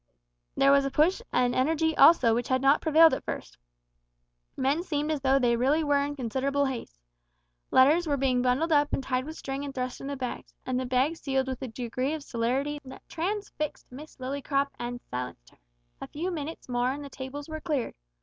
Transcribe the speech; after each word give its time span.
There 0.57 0.71
was 0.71 0.83
a 0.83 0.89
push 0.89 1.21
and 1.31 1.53
energy 1.53 1.95
also 1.95 2.33
which 2.33 2.47
had 2.47 2.59
not 2.59 2.81
prevailed 2.81 3.13
at 3.13 3.23
first. 3.23 3.55
Men 4.57 4.81
seemed 4.81 5.11
as 5.11 5.21
though 5.21 5.37
they 5.37 5.55
really 5.55 5.83
were 5.83 6.03
in 6.03 6.15
considerable 6.15 6.65
haste. 6.65 6.99
Letters 7.69 8.07
were 8.07 8.17
being 8.17 8.41
bundled 8.41 8.71
up 8.71 8.93
and 8.93 9.03
tied 9.03 9.25
with 9.25 9.37
string 9.37 9.63
and 9.63 9.75
thrust 9.75 10.01
into 10.01 10.15
bags, 10.17 10.55
and 10.65 10.79
the 10.79 10.87
bags 10.87 11.21
sealed 11.21 11.45
with 11.45 11.61
a 11.61 11.67
degree 11.67 12.13
of 12.15 12.23
celerity 12.23 12.79
that 12.83 13.07
transfixed 13.09 13.91
Miss 13.91 14.15
Lillycrop 14.17 14.69
and 14.79 14.99
silenced 15.11 15.51
her. 15.51 15.57
A 16.01 16.07
few 16.07 16.31
minutes 16.31 16.67
more 16.67 16.89
and 16.91 17.05
the 17.05 17.09
tables 17.11 17.47
were 17.47 17.61
cleared. 17.61 17.93